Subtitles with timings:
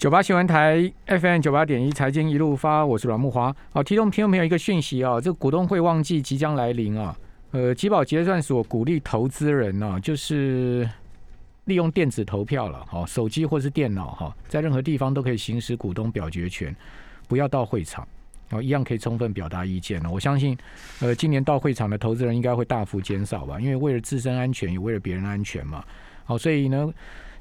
[0.00, 3.54] 九八新闻台 FM 九八点一财经一路发，我是阮木华。
[3.70, 7.14] 好，提供听众朋友一个讯息啊，这个股东会旺季即将来临啊。
[7.50, 10.88] 呃，吉宝结算所鼓励投资人呢，就是
[11.66, 16.74] 利用电子投票了，哈，手机或是电脑哈，在任何地方都可以行使股东表决权，
[17.28, 18.08] 不要到会场，
[18.52, 20.10] 哦，一样可以充分表达意见了。
[20.10, 20.56] 我相信，
[21.00, 25.84] 呃，今年到会场的投资人应该会大幅减少吧，因为为了自身安全，也为了别人安全嘛。
[26.24, 26.90] 好，所以呢，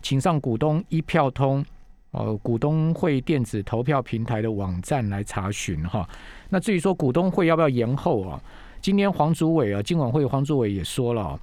[0.01, 1.65] 请上股东一票通。
[2.11, 6.07] 哦，股东会电子投票平台的网站来查询哈。
[6.49, 8.41] 那至于说股东会要不要延后啊？
[8.81, 11.39] 今天黄祖伟啊，今晚会黄祖伟也说了，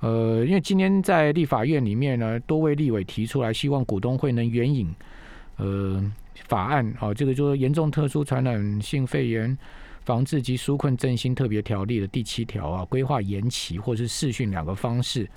[0.00, 4.88] 呃，因为今天在立法院里面呢，多位立委提出来，希望股东会能援引
[5.56, 6.02] 呃
[6.46, 9.58] 法案啊，这个就是严重特殊传染性肺炎
[10.04, 15.28] 防治及纾困振兴特别条例的第七条啊，规划延期或是视讯两个方式。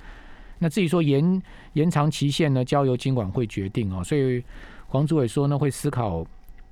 [0.58, 1.42] 那至于说延
[1.74, 4.02] 延长期限呢，交由金管会决定哦。
[4.02, 4.42] 所以
[4.86, 6.26] 黄主委说呢，会思考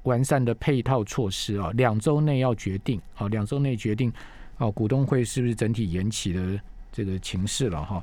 [0.04, 4.12] 完善的配套措施啊，两周内要决定啊，两周内决定
[4.58, 8.02] 啊，股东会是不是整体延期的这个情势了哈。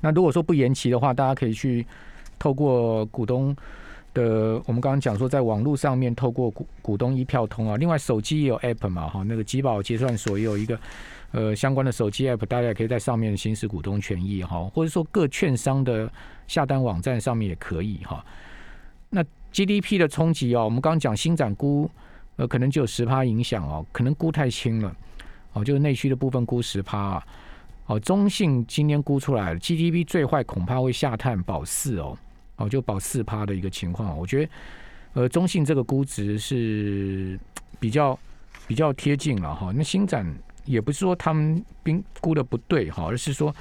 [0.00, 1.84] 那如果说不延期的话，大家可以去
[2.38, 3.56] 透过股东
[4.18, 10.78] 的，我们刚刚讲说，在网络上面透过股股东一票通啊，另外手机也有 app 嘛哈，那个集保结算所也有一个。
[11.30, 16.10] 呃，相关的手机 app，大家也可以在上面行使股东权益哈，或者说各券商的
[16.46, 18.24] 下单网站上面也可以哈。
[19.10, 21.90] 那 GDP 的冲击哦，我们刚刚讲新展估，
[22.36, 24.90] 呃，可能就有十趴影响哦，可能估太轻了
[25.52, 27.22] 哦，就是内需的部分估十趴
[27.84, 28.00] 哦。
[28.00, 32.16] 中信今天估出来了，GDP 最坏恐怕会下探保四哦，
[32.58, 34.16] 哦，就保四趴的一个情况。
[34.16, 34.52] 我觉得，
[35.14, 37.40] 呃，中信这个估值是
[37.80, 38.16] 比较
[38.66, 39.72] 比较贴近了哈。
[39.74, 40.24] 那新展。
[40.64, 43.54] 也不是说他们评估的不对哈，而是说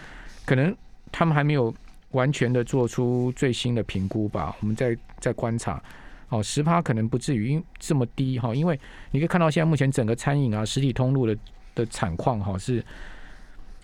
[0.43, 0.75] 可能
[1.09, 1.73] 他们还没有
[2.11, 4.53] 完全的做出最新的评估吧。
[4.59, 5.81] 我们再再观察，
[6.27, 8.77] 哦，十趴可能不至于因这么低哈，因为
[9.11, 11.37] 你可以看到现在目前整个餐饮啊实体通路的
[11.73, 12.83] 的惨况哈是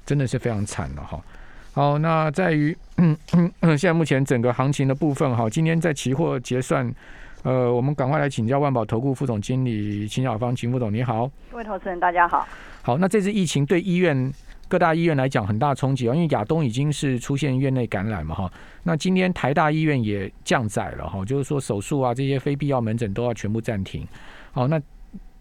[0.06, 1.24] 真的是非常惨了哈。
[1.74, 2.76] 好，那在于
[3.62, 6.94] 现在目前整个行情的部分哈，今天在期货结算。
[7.42, 12.48] 呃，我们赶快来请教万宝投顾副总经理秦小芳，秦副总你好，各位投资人大家好。
[12.82, 14.32] 好，那这次疫情对医院
[14.70, 18.54] 各大医院来讲很大冲击哦，因为亚东已经是出现院内感染嘛哈。
[18.84, 24.08] 那今天台大医院也降载了哈，就是说手术啊这些非必要门诊都要全部暂停。
[24.54, 24.82] 好，那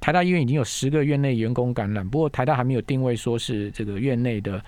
[0.00, 4.60] 台大医院已经有十个院内员工感染，不过台大还没有定位说是这个院内的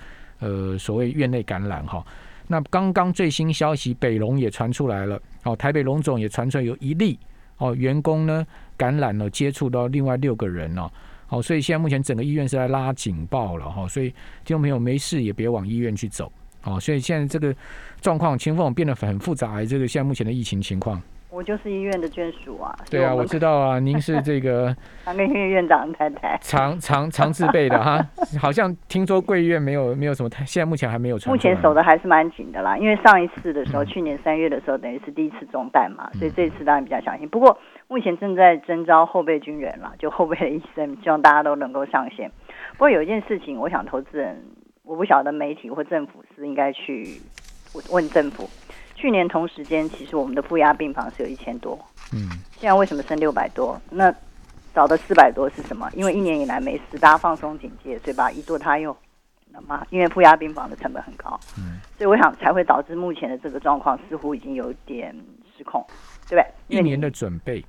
[0.44, 2.05] 呃所谓院内感染哈。
[2.47, 5.19] 那刚刚最新消息，北龙也传出来了。
[5.44, 7.19] 哦，台北龙总也传出来有一例
[7.56, 8.47] 哦，员工呢
[8.77, 10.91] 感染了，接触到另外六个人哦。
[11.27, 13.88] 好，所以现在目前整个医院是在拉警报了哈。
[13.88, 14.10] 所以
[14.44, 16.31] 听众朋友没事也别往医院去走。
[16.65, 17.54] 哦，所以现在这个
[18.03, 19.65] 状况，情况变得很复杂。
[19.65, 21.00] 这个现在目前的疫情情况。
[21.34, 22.72] 我就是医院的眷属啊。
[22.89, 24.75] 对啊，我知道啊， 您是这个
[25.05, 28.00] 长庚医院院长太太， 长长长自备的哈。
[28.41, 31.19] 好像听说贵院没有没有什么太，现在目前还没有。
[31.27, 37.28] 目前守的还是蛮紧的啦，因为上一次的时候，去年三月的时候，等于是第一次中弹嘛，所以这次当然比较小心。
[37.28, 37.59] 不过
[37.89, 42.31] 目前正在征招后备军人了，就后备的医生， 希望大家都能够上线。
[42.75, 44.41] 不过有一件事情，我想投资人，
[44.84, 47.21] 我不晓得媒体或政府是应该去
[47.91, 48.49] 问政府。
[49.04, 51.78] 去年同时间，其实我们的负压病房是有一千多，
[52.15, 52.26] 嗯，
[52.59, 53.78] 现在为什么剩六百多？
[53.91, 54.10] 那
[54.75, 55.91] 少的四百多是什么？
[55.92, 58.97] 因为一年以来没事，大家放松警戒，所以把一做他用，
[59.50, 65.15] 那么因为负压病房的成本很高，嗯，所以我想才会导致目前的这个状况似乎已经有点
[65.54, 65.84] 失控，
[66.26, 66.78] 对不对？
[66.78, 67.62] 一年的准备，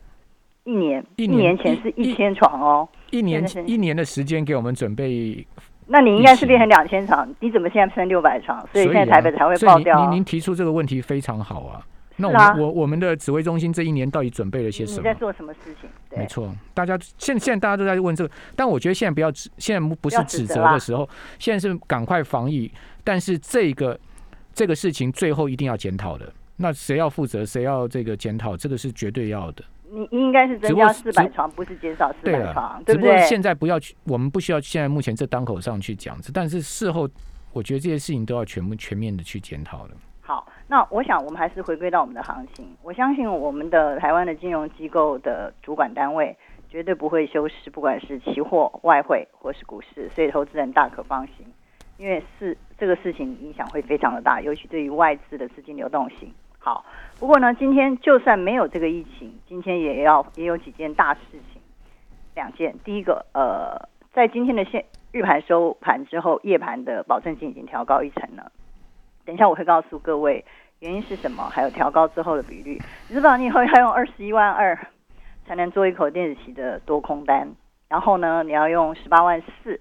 [0.64, 5.46] 一年一年前是一千床哦，一年一年的时间给我们准备。
[5.88, 8.68] 那你应该是变成两千场，你怎么现在升六百场？
[8.74, 10.02] 所以现在台北才会爆掉。
[10.06, 11.86] 您您提出这个问题非常好啊。
[12.18, 14.98] 那我我我们的指挥中心这一年到底准备了些什么？
[15.00, 15.90] 你在做什么事情？
[16.18, 21.08] 没错，大家现现在大家都在问这个，但我觉得现在不要指，现在不是指责的时候，
[21.40, 22.72] 现在是赶快防疫。
[23.04, 24.00] 但是这个
[24.54, 27.46] 这个事情最后一定要检讨的，那谁要负责？
[27.46, 28.56] 谁要这个检讨？
[28.56, 29.64] 这个是绝对要的。
[29.92, 33.18] 你应该是增加四百床，不是减少四百床，对不对？
[33.22, 37.08] 现在不要去，我们不需要现在目前这当口上去讲，但是事后，
[37.54, 39.92] 我觉得这些事情都要全部全面的去检讨了。
[40.22, 42.66] 好，那我想我们还是回归到我们的行情。
[42.82, 46.36] 我相信我们的台湾的金融机构的主管单位
[46.68, 51.46] 绝对不会修饰，不管是期货、外汇或是股市，所以投资人大可放心，
[51.98, 56.34] 因为是这个事情影响会非常的大，尤其对于外资的资金流动性。
[56.66, 56.84] 好，
[57.20, 61.20] 不过呢，今天就算没有这个疫情，今天也要也有几件大事
[61.54, 61.62] 情，
[62.34, 62.76] 两件。
[62.84, 68.52] 第一个，呃，在今天的现日盘收盘之后，夜盘的保证金已经调高一成了。
[69.26, 70.44] 等一下我会告诉各位
[70.80, 71.44] 原因是什么？
[71.52, 74.76] 还有调高之后的比率，你知道你以后要用二十一万二
[75.46, 77.48] 才能做一口电子期的多空单，
[77.88, 79.80] 然后呢，你要用十八万四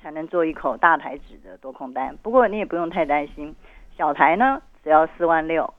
[0.00, 2.16] 才能做一口大台指的多空单。
[2.22, 3.56] 不过你也不用太担心，
[3.98, 5.74] 小台呢只要四万六，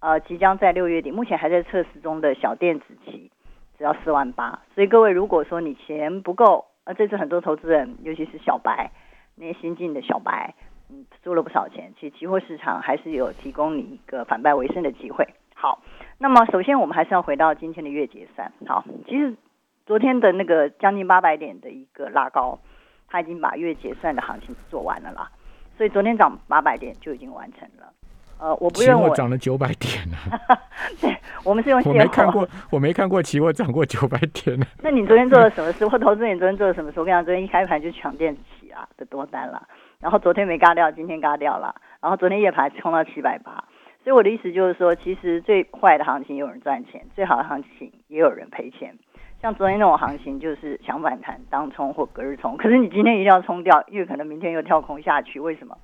[0.00, 3.30] 呃，即将在六月底，目前还在测试中的小电子期
[3.78, 4.60] 只要四万八。
[4.74, 8.90] 所以各位如果说你钱不够，呃，这次很多投资人，尤其是小白，
[9.36, 10.54] 那些新进的小白。
[10.88, 11.92] 嗯，输了不少钱。
[12.00, 15.28] 其实期货市场还是有提供你一个反败为胜的机会。
[15.54, 15.82] 好，
[16.18, 18.50] 那么首先我们还是要回到今天的月结算。
[18.66, 19.36] 好，其实
[19.86, 22.58] 昨天的那个将近八百点的一个拉高，
[23.06, 25.30] 它已经把月结算的行情做完了啦。
[25.76, 27.92] 所以昨天涨八百点就已经完成了。
[28.40, 30.16] 呃，我不认为涨了九百点呢。
[31.00, 31.14] 对，
[31.44, 34.66] 我们是用 我没看过， 我没看过期货涨过九百点呢。
[34.82, 35.86] 那你昨天做了什么事？
[35.86, 36.98] 或投资你昨天做了什么事？
[36.98, 39.68] 我跟你讲，昨天一开盘就抢电子期啊的多单了。
[40.00, 41.74] 然后昨天没嘎掉，今天嘎掉了。
[42.00, 43.64] 然后昨天夜盘冲到七百八，
[44.02, 48.94] 所以我的意思就是说，其实最坏的行情有人赚钱，最好的行情也有人赔钱。
[49.42, 55.38] 像昨天那种行情，就是想反弹当冲或隔日冲，可是你今天一定要冲掉，因为可能明天又跳空下去。
[55.38, 55.76] 为什么？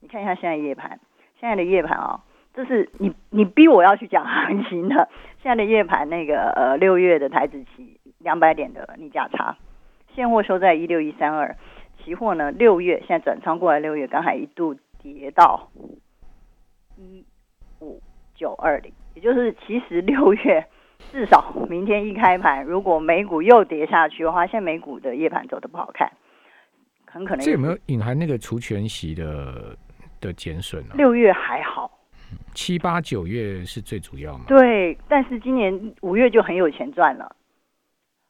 [0.00, 1.00] 你看一下现在夜盘，
[1.40, 2.20] 现在的夜盘啊，
[2.54, 5.08] 这是你你逼我要去讲行情的。
[5.42, 9.56] 现在的夜盘那个呃六月的台子期两百点的逆价差，
[10.14, 11.56] 现货收在一六一三二。
[12.04, 12.52] 期货呢？
[12.52, 15.70] 六月现在转仓过来，六月刚才一度跌到
[16.96, 17.24] 一
[17.80, 18.00] 五
[18.36, 20.64] 九二零，也就是其实六月
[21.10, 26.12] 至少明天一开盘，如果美股又跌下去的话，现在美股的夜盘走的不好看，
[27.06, 29.76] 很可能这有没有隐含那个除权息的
[30.26, 30.94] 的减损呢？
[30.96, 31.90] 六月还好，
[32.54, 34.44] 七八九月是最主要嘛？
[34.48, 37.34] 对，但是今年五月就很有钱赚了。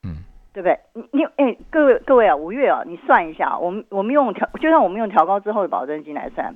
[0.04, 0.22] 嗯
[0.52, 0.78] 对不对？
[0.94, 6.54] 你你哎，各位各位啊，五月啊，你算一下，我们我们用调，就算我们用调高之后的保证金来算，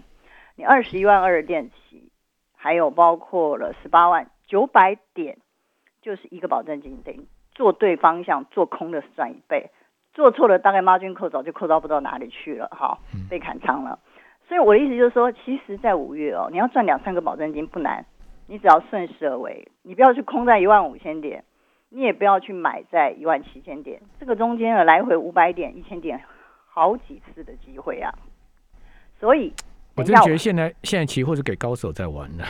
[0.56, 2.10] 你二十一万二的电器，
[2.56, 5.36] 还有包括了十八万九百点，
[6.00, 7.20] 就是一个保证金，等于
[7.54, 9.70] 做对方向做空的赚一倍，
[10.14, 12.98] 做错了大概 margin 扣早就扣到不知道哪里去了，哈，
[13.28, 13.98] 被砍仓了。
[14.50, 18.04] 所以我的意思就是说，其实，在五月哦，你要赚两三个保证金不难，
[18.48, 21.44] 你只要顺势而为，你不要去空在一万五千点。
[21.90, 26.20] 你也不要去买在一万七千点，这个中间的来回五百点、一千点，
[26.68, 28.12] 好几次的机会啊！
[29.20, 29.52] 所以。
[30.00, 32.44] 我真觉得现在现在期货是给高手在玩的。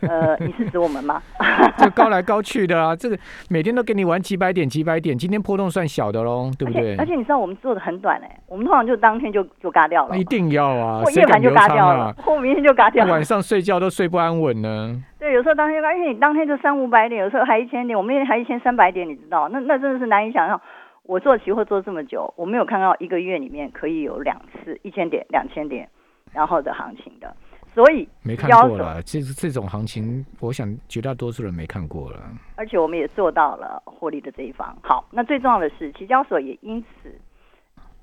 [0.06, 1.22] 呃，你是指我们吗？
[1.78, 3.16] 就高来高去的啊，这个
[3.48, 6.96] 每天都给你玩几百点几百点，今天波动算小的喽，对不对？
[6.96, 10.18] 而且你知道我们做的很短哎，我们通常就当天就就嘎掉了。
[10.18, 13.10] 一定要啊，我夜盘就嘎掉了，或明天就嘎掉了。
[13.14, 15.00] 晚上睡觉都睡不安稳呢。
[15.18, 19.48] 对，有时候当天嘎，因为你当天就三五百点，有时候还一千点，我们那天还一千三百点，你知道？
[19.48, 20.60] 那那真的是难以想象。
[21.04, 25.88] 我做期货做这么久，我没有看到一个月里面可以有两次一千点、两千点。
[26.32, 27.34] 然后的行情的，
[27.74, 29.02] 所以没看过了。
[29.02, 32.22] 这这种行情，我想绝大多数人没看过了。
[32.56, 34.76] 而且我们也做到了获利的这一方。
[34.82, 37.14] 好，那最重要的是，期交所也因此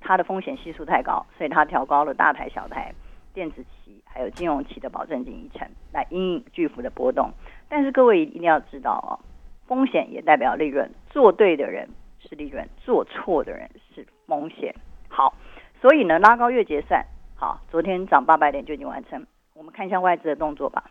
[0.01, 2.93] 它的风险系数太高，所以它调高了大台、小台、
[3.33, 7.31] 电子期还有金融期的保证金一成，来应巨幅的波动。
[7.67, 9.19] 但是各位一定要知道哦，
[9.67, 10.89] 风险也代表利润。
[11.09, 11.89] 做对的人
[12.19, 14.73] 是利润，做错的人是风险。
[15.07, 15.33] 好，
[15.81, 17.05] 所以呢，拉高月结算。
[17.37, 19.27] 好，昨天涨八百点就已经完成。
[19.55, 20.85] 我们看一下外资的动作吧。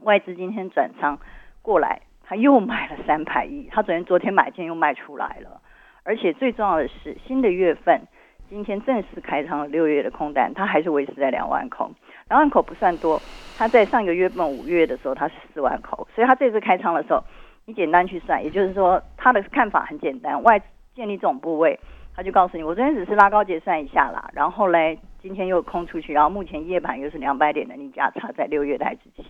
[0.00, 1.18] 外资今天转仓
[1.60, 3.68] 过来，他又买了 三百亿。
[3.70, 5.60] 他昨天、昨天买，今天又卖出来了。
[6.04, 8.00] 而且最重要的是，新的月份
[8.48, 11.90] 今天正式开仓了六月的空单，它还是维持在两万口。
[12.30, 13.20] 两万口不算多，
[13.58, 17.22] 它在上个月份五月的时候它是四万口，所以它这次开仓的时候，
[17.66, 21.78] 你简单去算，也就是说他的看法很简单，外资建立这种部位。
[22.18, 29.24] 他就告诉你，我昨天只是拉高结算一下啦，然后嘞，今天又空出去，然后目前夜盘又是两百点的逆价差在六月台子期，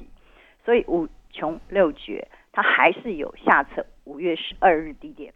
[0.64, 5.30] 所以五穷六绝，它还是有下测五月十二日低点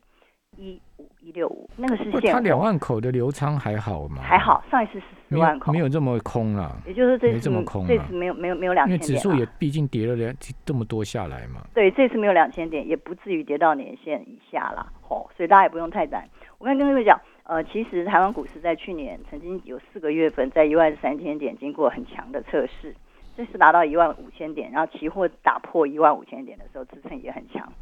[0.56, 2.32] 一五一六五，那个是现。
[2.32, 4.23] 它两万口的流仓还好吗？
[4.23, 6.75] 还好，上一次是四万口，没有这么空了。
[6.87, 9.09] 也就是这次这么空，这次没有没有没有两千点。
[9.11, 11.61] 因为指数也毕竟跌了两这么多下来嘛。
[11.75, 16.26] 对，这次没有两千点，也不至于跌到年线以下了，哦，所以大家也不用太担。
[16.56, 17.21] 我刚跟各位讲。
[17.44, 22.94] 呃，其实台湾股市在去年曾经有四个月份在一万三千点经过很强的测试，
[23.37, 27.72] 这次达到一万五千点，然后期货打破一万五千点的时候支撑也很强，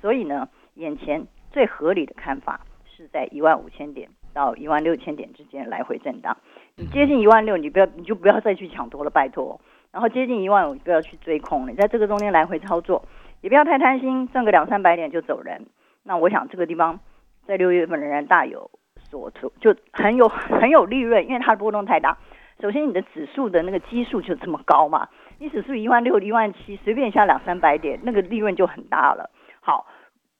[0.00, 6.36] 所以呢，眼前最合理的看法是在一万五千点到一万六千点之间来回震荡。
[6.76, 9.60] 你接近一万六，你不要你就不要再去抢多了，拜托。
[9.90, 13.02] 然后接近一万五，不要去追空了，你在这个中间来回操作，
[13.40, 15.66] 也不要太贪心，挣个两三百点就走人。
[16.04, 17.00] 那我想这个地方
[17.46, 18.70] 在六月份仍然大有。
[19.10, 22.18] 所出就很有很有利润，因为它的波动太大。
[22.60, 29.30] 首先，你的指数的那个基数就这么高嘛，你指数一万六、一万七，随便下两三百点，那个利润就很大了。
[29.60, 29.86] 好，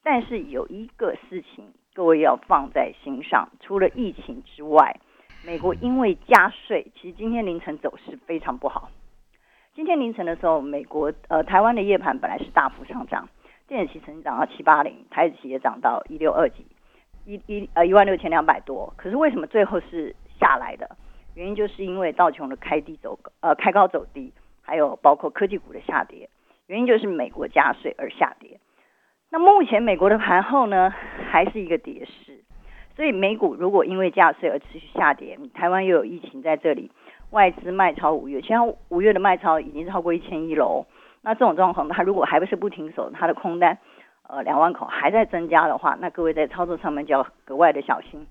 [0.02, 4.98] 但是有一个事情各位要放在心上，除了疫情之外，
[5.46, 8.90] 美国因为加税，其实今天凌晨走势非常不好。
[9.74, 13.28] 今天凌晨的时候，美国呃台湾的夜盘本来是大幅上涨，
[13.68, 16.66] 电子期曾经涨到七八零，台子期也涨到一六二几，
[17.28, 18.92] 一一呃一万六千两百多。
[18.96, 20.96] 可是为什么最后是下来的？
[21.34, 24.32] 原因就是因为道琼的开低走呃开高走低，
[24.62, 26.30] 还有包括科技股的下跌。
[26.66, 28.58] 原因就是美国加税而下跌。
[29.30, 30.92] 那目前美国的盘后呢，
[31.30, 32.40] 还是一个跌势。
[32.96, 36.90] 所以美股如果因为加税而持续下跌，台湾又有疫情在这里。
[37.30, 40.86] 外资卖超五月，现在五月的卖超已经超过一千亿喽。
[41.20, 43.78] 那这种状况，它如果还不是不停手，它的空单
[44.28, 48.26] 呃两万口还在增加的话，那各位在操作上面就要格外的小心，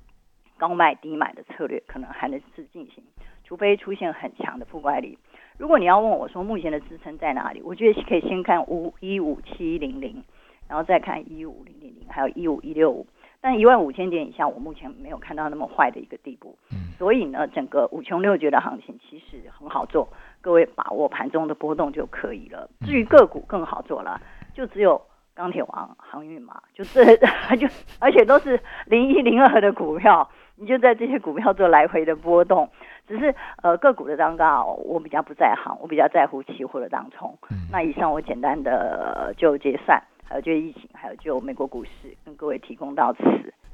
[0.58, 3.04] 高卖低买的策略可能还能是进行，
[3.44, 5.18] 除非出现很强的负乖离。
[5.58, 10.24] 如果你要问我说目前的支撑在哪里，我觉得可以先看五一五七零零，
[10.70, 13.06] 然后再看一五零零零，还有一五一六五。
[13.40, 16.58] 但一万五千点以下，我目前没有看到那么坏的一个地步。
[16.98, 20.10] 所以呢，整个五穷六绝的行情其实很好做，
[20.42, 22.68] 各位把握盘中的波动就可以了。
[22.86, 24.20] 至于个股更好做了，
[24.56, 25.00] 就只有
[25.38, 27.06] 钢铁王、航运嘛，就是
[27.60, 27.68] 就
[28.00, 32.68] 而且都是零一零二的股票，你就在这些股票做来回的波动。
[33.08, 37.38] 只是呃个股的当高，我比较不在行，我比较在乎期货的当冲。
[37.72, 40.02] 那以上我简单的就结算。
[40.30, 43.24] 还有就疫情，还有就美国股市，跟各位提供到此，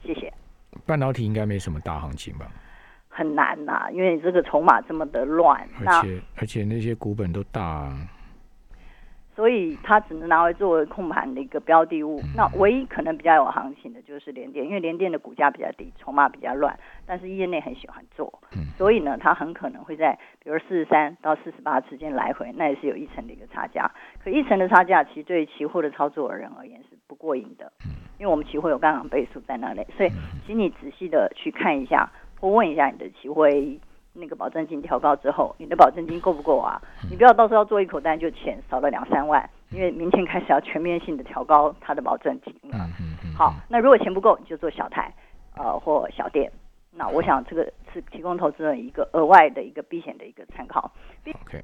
[0.04, 0.32] 谢谢。
[0.86, 2.46] 半导体应该没什么大行情吧？
[3.10, 7.92] 很难呐，因为你这个筹码这么的乱，而且而且那些股本都大。
[9.36, 12.20] 所以它只能拿来作为控盘的一个标的物。
[12.36, 18.32] 那唯一可能比较有行情的就是联电，因为联电的股价比较低，筹码比较乱，但是业内很喜欢做，
[18.78, 23.90] 所以呢，它很可能会在比如四十三到四十八之间来回，那也是有一层的一个差价。
[24.24, 27.72] 可一层的差价，其实对期货的操作人而言是不过瘾的，
[28.20, 30.12] 因为我们期货有杠杆倍数在那里，所以
[30.46, 32.10] 请你仔细的去看一下，
[32.40, 33.48] 或问一下你的期货。
[34.14, 36.82] 那个保证金调高之后，你的保证金够不够啊？
[37.10, 42.88] 你不要到时候要做一口单就钱少了两三万，因为明天开始要全面性的调高它的保证金了。
[43.36, 45.14] 好，那如果钱不够，你就做小台，
[45.58, 46.52] 呃，或小店。
[46.96, 50.92] 那我想这个是提供投资人一个额外的一个避险的一个参考。
[51.26, 51.62] OK。